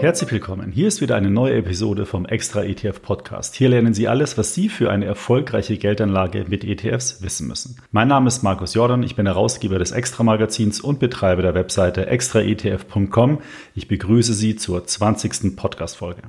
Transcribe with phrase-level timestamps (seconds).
[0.00, 0.70] Herzlich willkommen.
[0.70, 3.56] Hier ist wieder eine neue Episode vom Extra ETF Podcast.
[3.56, 7.80] Hier lernen Sie alles, was Sie für eine erfolgreiche Geldanlage mit ETFs wissen müssen.
[7.90, 12.06] Mein Name ist Markus Jordan, ich bin Herausgeber des Extra Magazins und Betreiber der Webseite
[12.06, 13.40] extraetf.com.
[13.74, 15.56] Ich begrüße Sie zur 20.
[15.56, 16.22] Podcast Folge.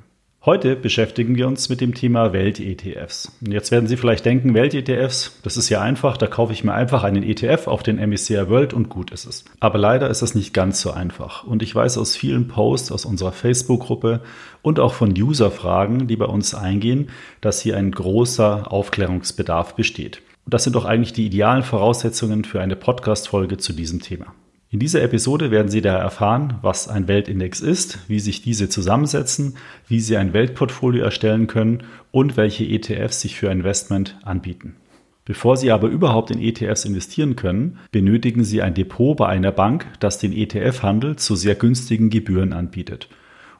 [0.46, 3.38] Heute beschäftigen wir uns mit dem Thema Welt-ETFs.
[3.42, 7.04] Jetzt werden Sie vielleicht denken, Welt-ETFs, das ist ja einfach, da kaufe ich mir einfach
[7.04, 9.44] einen ETF auf den MSCI World und gut ist es.
[9.60, 11.44] Aber leider ist das nicht ganz so einfach.
[11.44, 14.22] Und ich weiß aus vielen Posts aus unserer Facebook-Gruppe
[14.62, 17.10] und auch von User-Fragen, die bei uns eingehen,
[17.42, 20.22] dass hier ein großer Aufklärungsbedarf besteht.
[20.46, 24.28] Und das sind doch eigentlich die idealen Voraussetzungen für eine Podcast-Folge zu diesem Thema.
[24.72, 29.58] In dieser Episode werden Sie daher erfahren, was ein Weltindex ist, wie sich diese zusammensetzen,
[29.88, 34.76] wie Sie ein Weltportfolio erstellen können und welche ETFs sich für Investment anbieten.
[35.26, 39.88] Bevor Sie aber überhaupt in ETFs investieren können, benötigen Sie ein Depot bei einer Bank,
[40.00, 43.10] das den ETF-Handel zu sehr günstigen Gebühren anbietet.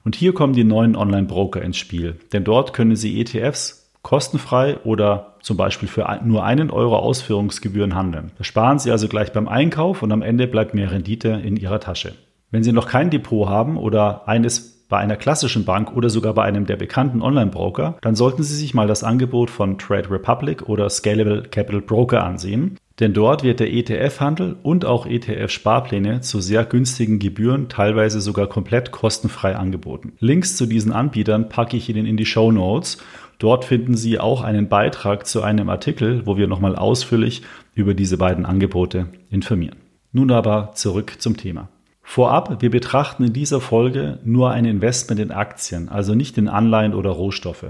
[0.04, 5.36] Und hier kommen die neuen Online-Broker ins Spiel, denn dort können Sie ETFs kostenfrei oder
[5.42, 8.32] zum Beispiel für nur einen Euro Ausführungsgebühren handeln.
[8.38, 11.80] Da sparen Sie also gleich beim Einkauf und am Ende bleibt mehr Rendite in Ihrer
[11.80, 12.14] Tasche.
[12.52, 16.44] Wenn Sie noch kein Depot haben oder eines bei einer klassischen Bank oder sogar bei
[16.44, 20.90] einem der bekannten Online-Broker, dann sollten Sie sich mal das Angebot von Trade Republic oder
[20.90, 22.78] Scalable Capital Broker ansehen.
[23.00, 28.92] Denn dort wird der ETF-Handel und auch ETF-Sparpläne zu sehr günstigen Gebühren, teilweise sogar komplett
[28.92, 30.14] kostenfrei angeboten.
[30.20, 32.98] Links zu diesen Anbietern packe ich Ihnen in die Show Notes
[33.40, 37.42] Dort finden Sie auch einen Beitrag zu einem Artikel, wo wir nochmal ausführlich
[37.74, 39.78] über diese beiden Angebote informieren.
[40.12, 41.70] Nun aber zurück zum Thema.
[42.02, 46.94] Vorab, wir betrachten in dieser Folge nur ein Investment in Aktien, also nicht in Anleihen
[46.94, 47.68] oder Rohstoffe.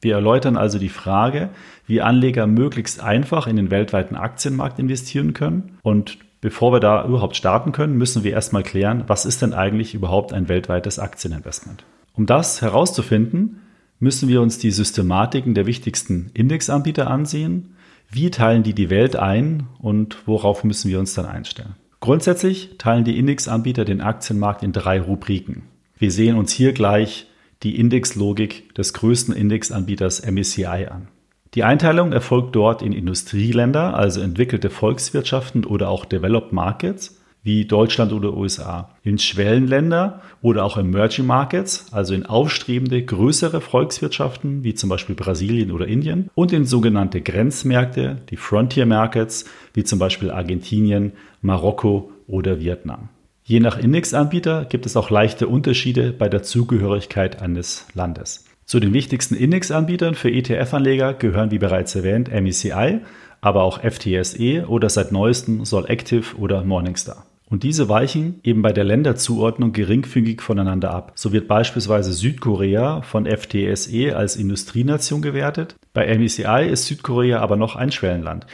[0.00, 1.50] Wir erläutern also die Frage,
[1.86, 5.78] wie Anleger möglichst einfach in den weltweiten Aktienmarkt investieren können.
[5.82, 9.94] Und bevor wir da überhaupt starten können, müssen wir erstmal klären, was ist denn eigentlich
[9.94, 11.84] überhaupt ein weltweites Aktieninvestment.
[12.14, 13.60] Um das herauszufinden,
[14.00, 17.76] müssen wir uns die Systematiken der wichtigsten Indexanbieter ansehen.
[18.10, 21.76] Wie teilen die die Welt ein und worauf müssen wir uns dann einstellen?
[22.00, 25.64] Grundsätzlich teilen die Indexanbieter den Aktienmarkt in drei Rubriken.
[25.98, 27.26] Wir sehen uns hier gleich
[27.62, 31.08] die Indexlogik des größten Indexanbieters MSCI an.
[31.54, 38.12] Die Einteilung erfolgt dort in Industrieländer, also entwickelte Volkswirtschaften oder auch Developed Markets, wie Deutschland
[38.12, 38.90] oder USA.
[39.02, 45.70] In Schwellenländer oder auch Emerging Markets, also in aufstrebende größere Volkswirtschaften wie zum Beispiel Brasilien
[45.70, 52.60] oder Indien und in sogenannte Grenzmärkte, die Frontier Markets, wie zum Beispiel Argentinien, Marokko oder
[52.60, 53.08] Vietnam.
[53.42, 58.44] Je nach Indexanbieter gibt es auch leichte Unterschiede bei der Zugehörigkeit eines Landes.
[58.64, 63.00] Zu den wichtigsten Indexanbietern für ETF-Anleger gehören wie bereits erwähnt MECI,
[63.40, 67.26] aber auch FTSE oder seit neuestem Solactive oder Morningstar.
[67.50, 71.12] Und diese weichen eben bei der Länderzuordnung geringfügig voneinander ab.
[71.16, 75.74] So wird beispielsweise Südkorea von FTSE als Industrienation gewertet.
[75.92, 78.46] Bei MECI ist Südkorea aber noch ein Schwellenland.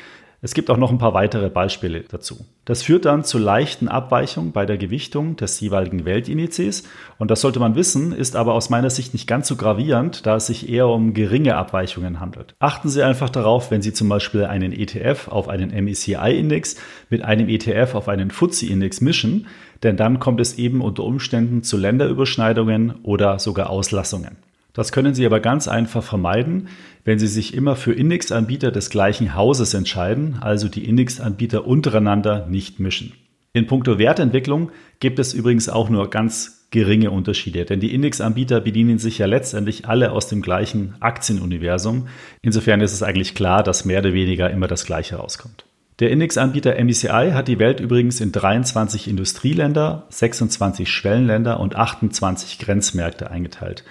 [0.47, 2.47] Es gibt auch noch ein paar weitere Beispiele dazu.
[2.67, 6.85] Das führt dann zu leichten Abweichungen bei der Gewichtung des jeweiligen Weltindizes.
[7.19, 10.37] Und das sollte man wissen, ist aber aus meiner Sicht nicht ganz so gravierend, da
[10.37, 12.55] es sich eher um geringe Abweichungen handelt.
[12.61, 16.77] Achten Sie einfach darauf, wenn Sie zum Beispiel einen ETF auf einen MECI-Index
[17.11, 19.49] mit einem ETF auf einen FTSE-Index mischen,
[19.83, 24.37] denn dann kommt es eben unter Umständen zu Länderüberschneidungen oder sogar Auslassungen.
[24.77, 26.69] Das können Sie aber ganz einfach vermeiden,
[27.07, 32.81] wenn Sie sich immer für Indexanbieter des gleichen Hauses entscheiden, also die Indexanbieter untereinander nicht
[32.81, 33.13] mischen.
[33.53, 38.99] In puncto Wertentwicklung gibt es übrigens auch nur ganz geringe Unterschiede, denn die Indexanbieter bedienen
[38.99, 42.09] sich ja letztendlich alle aus dem gleichen Aktienuniversum.
[42.43, 45.65] Insofern ist es eigentlich klar, dass mehr oder weniger immer das Gleiche rauskommt.
[46.01, 53.31] Der Indexanbieter MECI hat die Welt übrigens in 23 Industrieländer, 26 Schwellenländer und 28 Grenzmärkte
[53.31, 53.85] eingeteilt.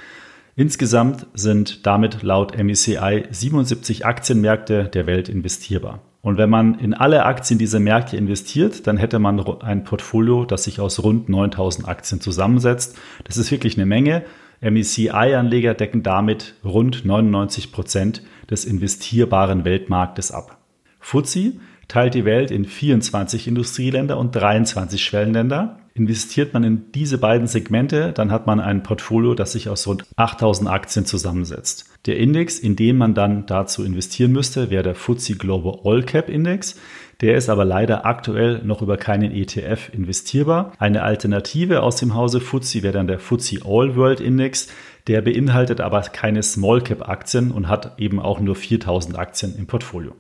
[0.57, 6.01] Insgesamt sind damit laut MECI 77 Aktienmärkte der Welt investierbar.
[6.21, 10.63] Und wenn man in alle Aktien dieser Märkte investiert, dann hätte man ein Portfolio, das
[10.63, 12.97] sich aus rund 9000 Aktien zusammensetzt.
[13.25, 14.23] Das ist wirklich eine Menge.
[14.61, 20.57] MECI-Anleger decken damit rund 99 Prozent des investierbaren Weltmarktes ab.
[21.01, 21.53] FTSE
[21.89, 25.79] teilt die Welt in 24 Industrieländer und 23 Schwellenländer.
[25.97, 30.03] Investiert man in diese beiden Segmente, dann hat man ein Portfolio, das sich aus rund
[30.17, 31.85] 8000 Aktien zusammensetzt.
[32.05, 36.27] Der Index, in den man dann dazu investieren müsste, wäre der FTSE Global All Cap
[36.27, 36.75] Index.
[37.21, 40.73] Der ist aber leider aktuell noch über keinen ETF investierbar.
[40.79, 44.67] Eine Alternative aus dem Hause FTSE wäre dann der FTSE All World Index.
[45.07, 49.65] Der beinhaltet aber keine Small Cap Aktien und hat eben auch nur 4000 Aktien im
[49.65, 50.13] Portfolio.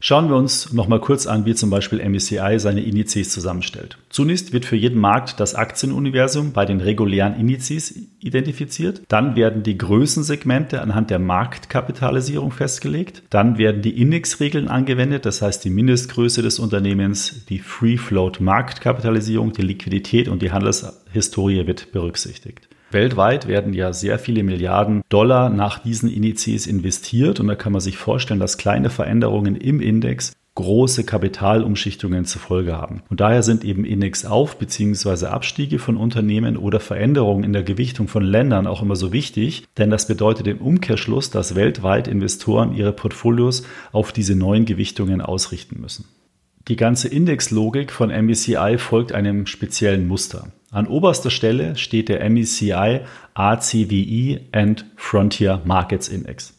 [0.00, 3.98] Schauen wir uns nochmal kurz an, wie zum Beispiel MSCI seine Indizes zusammenstellt.
[4.10, 9.02] Zunächst wird für jeden Markt das Aktienuniversum bei den regulären Indizes identifiziert.
[9.08, 13.24] Dann werden die Größensegmente anhand der Marktkapitalisierung festgelegt.
[13.30, 19.52] Dann werden die Indexregeln angewendet, das heißt die Mindestgröße des Unternehmens, die Free Float Marktkapitalisierung,
[19.52, 22.68] die Liquidität und die Handelshistorie wird berücksichtigt.
[22.90, 27.80] Weltweit werden ja sehr viele Milliarden Dollar nach diesen Indizes investiert und da kann man
[27.80, 33.02] sich vorstellen, dass kleine Veränderungen im Index große Kapitalumschichtungen zur Folge haben.
[33.08, 35.26] Und daher sind eben Indexauf- bzw.
[35.26, 39.88] Abstiege von Unternehmen oder Veränderungen in der Gewichtung von Ländern auch immer so wichtig, denn
[39.88, 43.62] das bedeutet im Umkehrschluss, dass weltweit Investoren ihre Portfolios
[43.92, 46.06] auf diese neuen Gewichtungen ausrichten müssen.
[46.66, 50.48] Die ganze Indexlogik von MSCI folgt einem speziellen Muster.
[50.70, 53.00] An oberster Stelle steht der MSCI
[53.32, 56.52] ACWI and Frontier Markets Index.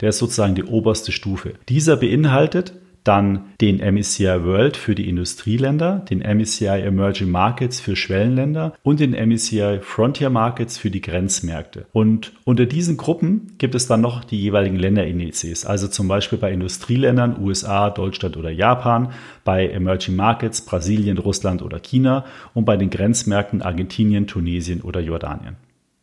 [0.00, 1.54] Der ist sozusagen die oberste Stufe.
[1.68, 2.74] Dieser beinhaltet
[3.06, 9.12] dann den MSCI World für die Industrieländer, den MSCI Emerging Markets für Schwellenländer und den
[9.12, 11.86] MSCI Frontier Markets für die Grenzmärkte.
[11.92, 16.52] Und unter diesen Gruppen gibt es dann noch die jeweiligen Länderindizes, also zum Beispiel bei
[16.52, 19.12] Industrieländern USA, Deutschland oder Japan,
[19.44, 22.24] bei Emerging Markets Brasilien, Russland oder China
[22.54, 25.56] und bei den Grenzmärkten Argentinien, Tunesien oder Jordanien.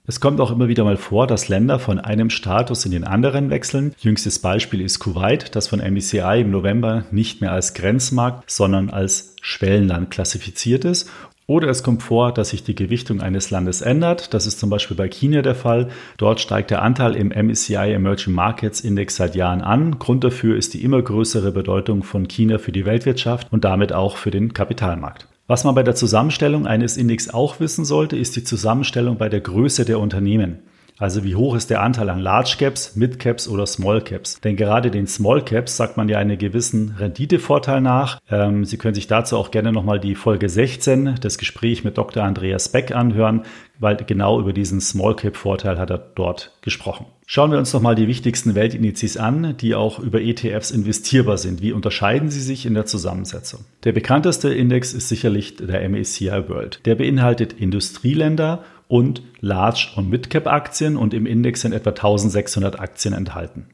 [0.06, 3.50] Es kommt auch immer wieder mal vor, dass Länder von einem Status in den anderen
[3.50, 3.96] wechseln.
[4.00, 9.38] Jüngstes Beispiel ist Kuwait, das von MECI im November nicht mehr als Grenzmarkt, sondern als
[9.42, 11.10] Schwellenland klassifiziert ist.
[11.48, 14.34] Oder es kommt vor, dass sich die Gewichtung eines Landes ändert.
[14.34, 15.88] Das ist zum Beispiel bei China der Fall.
[16.18, 20.00] Dort steigt der Anteil im MECI Emerging Markets Index seit Jahren an.
[20.00, 24.18] Grund dafür ist die immer größere Bedeutung von China für die Weltwirtschaft und damit auch
[24.18, 25.28] für den Kapitalmarkt.
[25.46, 29.42] Was man bei der Zusammenstellung eines Index auch wissen sollte, ist die Zusammenstellung bei der
[29.42, 30.60] Größe der Unternehmen.
[31.00, 34.40] Also wie hoch ist der Anteil an Large Caps, Mid Caps oder Small Caps?
[34.40, 38.20] Denn gerade den Small Caps sagt man ja einen gewissen Renditevorteil nach.
[38.30, 42.24] Ähm, Sie können sich dazu auch gerne nochmal die Folge 16, das Gespräch mit Dr.
[42.24, 43.44] Andreas Beck anhören,
[43.80, 47.08] weil genau über diesen Small Cap Vorteil hat er dort gesprochen.
[47.36, 51.64] Schauen wir uns nochmal die wichtigsten Weltindizes an, die auch über ETFs investierbar sind.
[51.64, 53.62] Wie unterscheiden sie sich in der Zusammensetzung?
[53.86, 56.82] Der bekannteste Index ist sicherlich der MSCI World.
[56.86, 63.66] Der beinhaltet Industrieländer und Large- und Mid-Cap-Aktien und im Index sind etwa 1600 Aktien enthalten.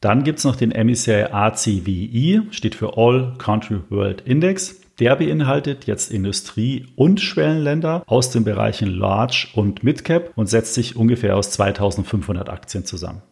[0.00, 4.80] Dann gibt es noch den MSCI ACWI, steht für All Country World Index.
[4.98, 10.96] Der beinhaltet jetzt Industrie- und Schwellenländer aus den Bereichen Large und Mid-Cap und setzt sich
[10.96, 13.22] ungefähr aus 2500 Aktien zusammen.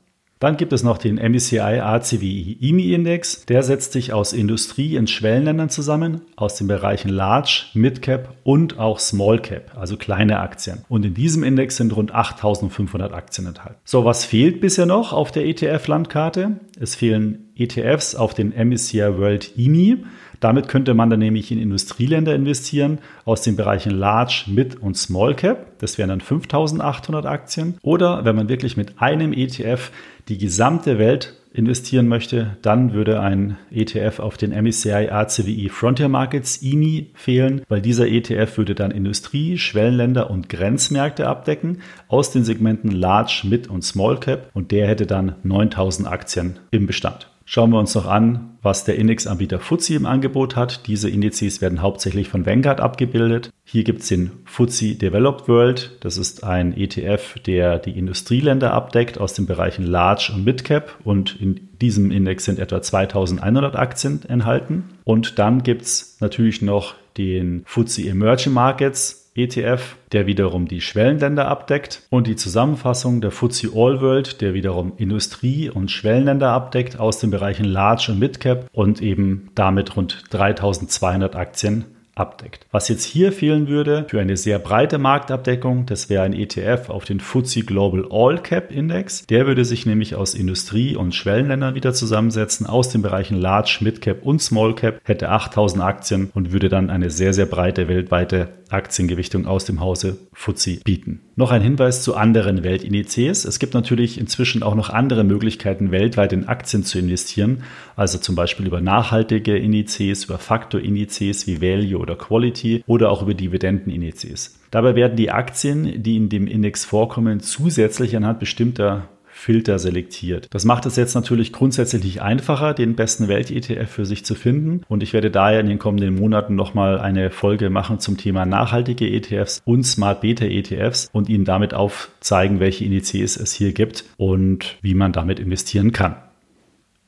[0.41, 3.45] Dann gibt es noch den MSCI ACWI IMI Index.
[3.45, 8.79] Der setzt sich aus Industrie- und Schwellenländern zusammen, aus den Bereichen Large, Mid Cap und
[8.79, 10.83] auch Small Cap, also kleine Aktien.
[10.89, 13.79] Und in diesem Index sind rund 8500 Aktien enthalten.
[13.85, 16.59] So, was fehlt bisher noch auf der ETF-Landkarte?
[16.81, 20.05] Es fehlen ETFs auf den MSCI World IMI.
[20.41, 25.35] Damit könnte man dann nämlich in Industrieländer investieren aus den Bereichen Large, Mid und Small
[25.35, 25.79] Cap.
[25.79, 27.77] Das wären dann 5800 Aktien.
[27.83, 29.91] Oder wenn man wirklich mit einem ETF
[30.29, 36.59] die gesamte Welt investieren möchte, dann würde ein ETF auf den MSCI ACWI Frontier Markets
[36.59, 42.93] IMI fehlen, weil dieser ETF würde dann Industrie, Schwellenländer und Grenzmärkte abdecken aus den Segmenten
[42.93, 47.29] Large, Mid und Small Cap und der hätte dann 9000 Aktien im Bestand.
[47.53, 50.87] Schauen wir uns noch an, was der Indexanbieter FTSE im Angebot hat.
[50.87, 53.51] Diese Indizes werden hauptsächlich von Vanguard abgebildet.
[53.65, 55.99] Hier gibt es den FTSE Developed World.
[55.99, 60.97] Das ist ein ETF, der die Industrieländer abdeckt aus den Bereichen Large und Mid Cap.
[61.03, 64.85] Und in diesem Index sind etwa 2100 Aktien enthalten.
[65.03, 69.20] Und dann gibt es natürlich noch den FTSE Emerging Markets.
[69.35, 74.93] ETF, der wiederum die Schwellenländer abdeckt und die Zusammenfassung der FTSE All World, der wiederum
[74.97, 81.37] Industrie- und Schwellenländer abdeckt aus den Bereichen Large und Midcap und eben damit rund 3200
[81.37, 82.67] Aktien abdeckt.
[82.71, 87.05] Was jetzt hier fehlen würde für eine sehr breite Marktabdeckung, das wäre ein ETF auf
[87.05, 89.27] den FTSE Global All Cap Index.
[89.27, 94.01] Der würde sich nämlich aus Industrie- und Schwellenländern wieder zusammensetzen, aus den Bereichen Large, Mid
[94.01, 98.49] Cap und Small Cap, hätte 8000 Aktien und würde dann eine sehr, sehr breite weltweite
[98.71, 101.21] Aktiengewichtung aus dem Hause FTSE bieten.
[101.41, 103.47] Noch ein Hinweis zu anderen Weltindizes.
[103.47, 107.63] Es gibt natürlich inzwischen auch noch andere Möglichkeiten, weltweit in Aktien zu investieren,
[107.97, 113.33] also zum Beispiel über nachhaltige Indizes, über Faktorindizes wie Value oder Quality oder auch über
[113.33, 114.61] Dividendenindizes.
[114.71, 119.09] Dabei werden die Aktien, die in dem Index vorkommen, zusätzlich anhand bestimmter
[119.41, 120.49] Filter selektiert.
[120.51, 124.83] Das macht es jetzt natürlich grundsätzlich einfacher, den besten Welt-ETF für sich zu finden.
[124.87, 129.09] Und ich werde daher in den kommenden Monaten nochmal eine Folge machen zum Thema nachhaltige
[129.09, 134.77] ETFs und Smart Beta ETFs und Ihnen damit aufzeigen, welche Indizes es hier gibt und
[134.83, 136.17] wie man damit investieren kann.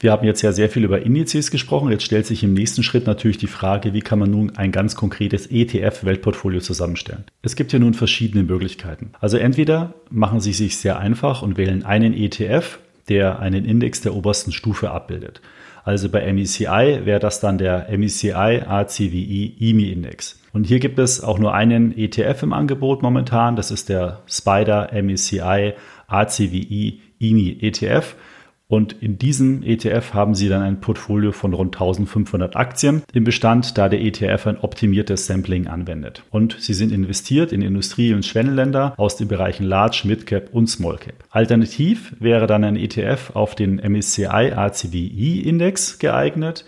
[0.02, 1.92] Wir haben jetzt ja sehr viel über Indizes gesprochen.
[1.92, 4.97] Jetzt stellt sich im nächsten Schritt natürlich die Frage, wie kann man nun ein ganz
[4.97, 7.23] konkretes ETF-Weltportfolio zusammenstellen.
[7.42, 9.12] Es gibt ja nun verschiedene Möglichkeiten.
[9.21, 14.16] Also entweder machen Sie sich sehr einfach und wählen einen ETF, der einen Index der
[14.16, 15.40] obersten Stufe abbildet.
[15.85, 20.40] Also bei MECI wäre das dann der MECI ACWI EMI Index.
[20.52, 23.54] Und hier gibt es auch nur einen ETF im Angebot momentan.
[23.54, 25.75] Das ist der Spider MECI
[26.09, 28.16] ACWI EMI ETF.
[28.73, 33.76] Und in diesem ETF haben Sie dann ein Portfolio von rund 1500 Aktien im Bestand,
[33.76, 36.23] da der ETF ein optimiertes Sampling anwendet.
[36.31, 40.69] Und Sie sind investiert in Industrie- und Schwellenländer aus den Bereichen Large, Mid Cap und
[40.69, 41.17] Small Cap.
[41.29, 46.64] Alternativ wäre dann ein ETF auf den MSCI ACWI Index geeignet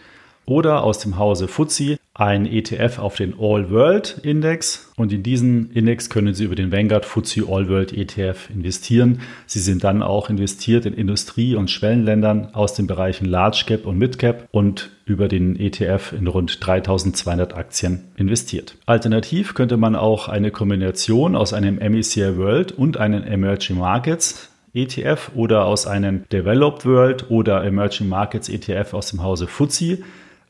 [0.47, 5.73] oder aus dem Hause FTSE ein ETF auf den All World Index und in diesen
[5.73, 9.21] Index können Sie über den Vanguard FTSE All World ETF investieren.
[9.47, 13.99] Sie sind dann auch investiert in Industrie- und Schwellenländern aus den Bereichen Large Cap und
[13.99, 18.77] Mid Cap und über den ETF in rund 3200 Aktien investiert.
[18.87, 25.33] Alternativ könnte man auch eine Kombination aus einem MECI World und einem Emerging Markets ETF
[25.35, 29.99] oder aus einem Developed World oder Emerging Markets ETF aus dem Hause FTSE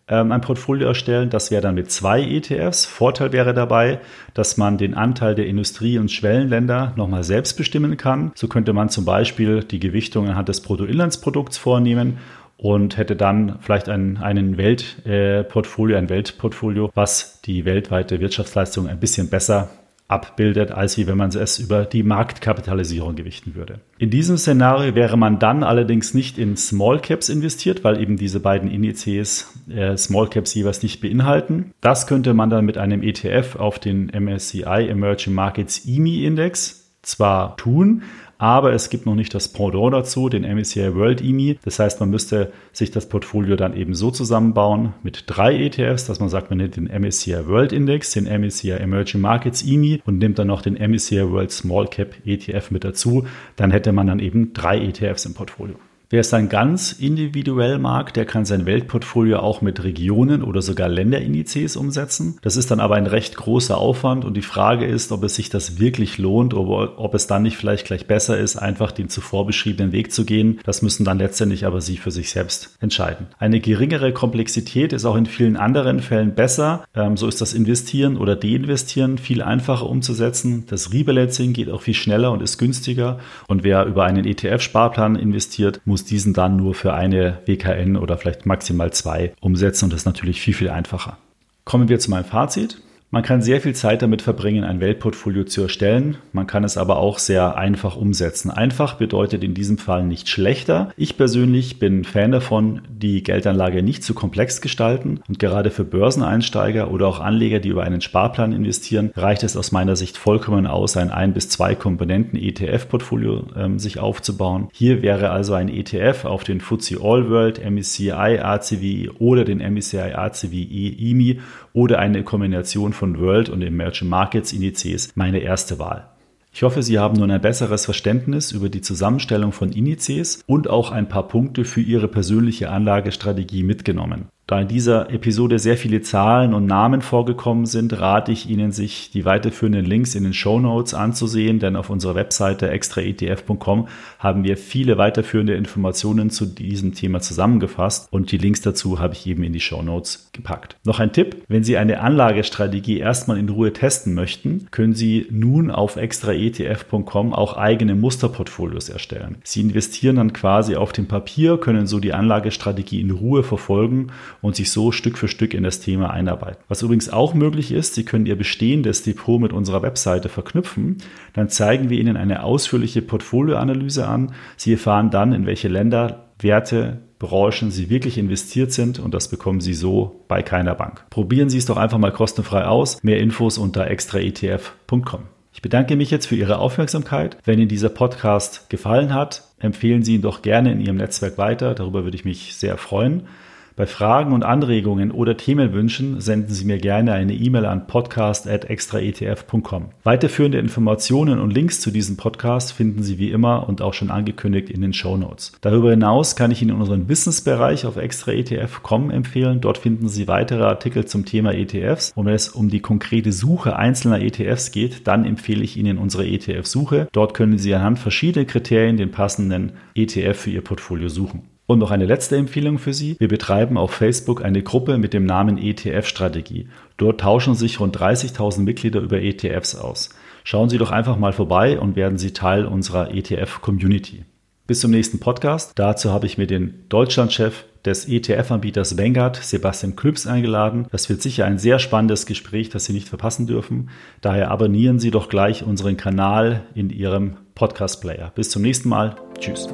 [0.09, 1.31] ähm, ein Portfolio erstellen.
[1.31, 2.85] Das wäre dann mit zwei ETFs.
[2.87, 4.01] Vorteil wäre dabei,
[4.35, 8.33] dass man den Anteil der Industrie- und Schwellenländer nochmal selbst bestimmen kann.
[8.35, 12.19] So könnte man zum Beispiel die Gewichtung anhand des Bruttoinlandsprodukts vornehmen
[12.57, 19.01] und hätte dann vielleicht ein, einen Weltportfolio, äh, ein Weltportfolio, was die weltweite Wirtschaftsleistung ein
[19.01, 19.71] bisschen besser
[20.07, 23.81] abbildet, als wie wenn man es über die Marktkapitalisierung gewichten würde.
[23.99, 28.41] In diesem Szenario wäre man dann allerdings nicht in Small Caps investiert, weil eben diese
[28.41, 31.73] beiden Indizes äh, Small Caps jeweils nicht beinhalten.
[31.81, 37.57] Das könnte man dann mit einem ETF auf den MSCI Emerging Markets EMI Index zwar
[37.57, 38.03] tun,
[38.39, 41.59] aber es gibt noch nicht das Pendant dazu, den MSCI World EMI.
[41.65, 46.21] Das heißt, man müsste sich das Portfolio dann eben so zusammenbauen mit drei ETFs, dass
[46.21, 50.39] man sagt, man nimmt den MSCI World Index, den MSCI Emerging Markets EMI und nimmt
[50.39, 53.27] dann noch den MSCI World Small Cap ETF mit dazu.
[53.57, 55.77] Dann hätte man dann eben drei ETFs im Portfolio.
[56.15, 60.89] Wer es dann ganz individuell mag, der kann sein Weltportfolio auch mit Regionen oder sogar
[60.89, 62.39] Länderindizes umsetzen.
[62.41, 65.51] Das ist dann aber ein recht großer Aufwand und die Frage ist, ob es sich
[65.51, 69.45] das wirklich lohnt oder ob es dann nicht vielleicht gleich besser ist, einfach den zuvor
[69.45, 70.61] beschriebenen Weg zu gehen.
[70.63, 73.27] Das müssen dann letztendlich aber Sie für sich selbst entscheiden.
[73.41, 76.85] Eine geringere Komplexität ist auch in vielen anderen Fällen besser.
[76.95, 80.63] Ähm, so ist das Investieren oder Deinvestieren viel einfacher umzusetzen.
[80.69, 83.19] Das Rebalancing geht auch viel schneller und ist günstiger.
[83.49, 88.47] Und wer über einen ETF-Sparplan investiert, muss diesen dann nur für eine WKN oder vielleicht
[88.47, 91.19] maximal zwei umsetzen und das ist natürlich viel, viel einfacher.
[91.65, 92.81] Kommen wir zu meinem Fazit.
[93.15, 96.17] Man kann sehr viel Zeit damit verbringen, ein Weltportfolio zu erstellen.
[96.33, 98.51] Man kann es aber auch sehr einfach umsetzen.
[98.51, 100.91] Einfach bedeutet in diesem Fall nicht schlechter.
[100.97, 105.21] Ich persönlich bin Fan davon, die Geldanlage nicht zu komplex gestalten.
[105.29, 109.71] Und gerade für Börseneinsteiger oder auch Anleger, die über einen Sparplan investieren, reicht es aus
[109.71, 114.71] meiner Sicht vollkommen aus, ein ein bis zwei Komponenten ETF-Portfolio ähm, sich aufzubauen.
[114.73, 120.15] Hier wäre also ein ETF auf den FTSE All World, MSCI ACWI oder den MSCI
[120.15, 121.39] ACWI EMI
[121.75, 126.09] oder eine Kombination von World und Emerging Markets Indizes meine erste Wahl.
[126.55, 130.91] Ich hoffe, Sie haben nun ein besseres Verständnis über die Zusammenstellung von Indizes und auch
[130.91, 134.29] ein paar Punkte für Ihre persönliche Anlagestrategie mitgenommen.
[134.47, 139.11] Da in dieser Episode sehr viele Zahlen und Namen vorgekommen sind, rate ich Ihnen, sich
[139.11, 144.59] die weiterführenden Links in den Show Notes anzusehen, denn auf unserer Webseite extraetf.com haben wir
[144.59, 149.55] viele weiterführende Informationen zu diesem Thema zusammengefasst und die Links dazu habe ich eben in
[149.55, 150.77] die Show Notes gepackt.
[150.85, 155.71] Noch ein Tipp, wenn Sie eine Anlagestrategie erstmal in Ruhe testen möchten, können Sie nun
[155.71, 159.37] auf extraetf.com auch eigene Musterportfolios erstellen.
[159.43, 164.09] Sie investieren dann quasi auf dem Papier, können so die Anlagestrategie in Ruhe verfolgen
[164.41, 166.63] und sich so Stück für Stück in das Thema einarbeiten.
[166.69, 170.99] Was übrigens auch möglich ist, Sie können Ihr bestehendes Depot mit unserer Webseite verknüpfen.
[171.33, 174.33] Dann zeigen wir Ihnen eine ausführliche Portfolioanalyse an.
[174.57, 179.61] Sie erfahren dann, in welche Länder, Werte, Branchen Sie wirklich investiert sind und das bekommen
[179.61, 181.07] Sie so bei keiner Bank.
[181.09, 183.03] Probieren Sie es doch einfach mal kostenfrei aus.
[183.03, 185.23] Mehr Infos unter extraetf.com.
[185.55, 187.39] Ich bedanke mich jetzt für Ihre Aufmerksamkeit.
[187.45, 191.75] Wenn Ihnen dieser Podcast gefallen hat, empfehlen Sie ihn doch gerne in Ihrem Netzwerk weiter.
[191.75, 193.29] Darüber würde ich mich sehr freuen.
[193.77, 199.87] Bei Fragen und Anregungen oder Themenwünschen senden Sie mir gerne eine E-Mail an podcast.extraetf.com.
[200.05, 204.71] Weiterführende Informationen und Links zu diesem Podcast finden Sie wie immer und auch schon angekündigt
[204.71, 205.51] in den Show Notes.
[205.61, 209.61] Darüber hinaus kann ich Ihnen unseren Wissensbereich auf extraetf.com empfehlen.
[209.61, 212.13] Dort finden Sie weitere Artikel zum Thema ETFs.
[212.15, 216.25] Und wenn es um die konkrete Suche einzelner ETFs geht, dann empfehle ich Ihnen unsere
[216.25, 217.09] ETF-Suche.
[217.11, 221.54] Dort können Sie anhand verschiedener Kriterien den passenden ETF für Ihr Portfolio suchen.
[221.67, 223.17] Und noch eine letzte Empfehlung für Sie.
[223.19, 226.69] Wir betreiben auf Facebook eine Gruppe mit dem Namen ETF-Strategie.
[226.99, 230.11] Dort tauschen sich rund 30.000 Mitglieder über ETFs aus.
[230.45, 234.25] Schauen Sie doch einfach mal vorbei und werden Sie Teil unserer ETF-Community.
[234.67, 235.73] Bis zum nächsten Podcast.
[235.75, 240.87] Dazu habe ich mir den Deutschlandchef des ETF-Anbieters Vanguard, Sebastian Klüps, eingeladen.
[240.91, 243.91] Das wird sicher ein sehr spannendes Gespräch, das Sie nicht verpassen dürfen.
[244.23, 248.33] Daher abonnieren Sie doch gleich unseren Kanal in Ihrem Podcast-Player.
[248.35, 249.17] Bis zum nächsten Mal.
[249.39, 249.69] Tschüss.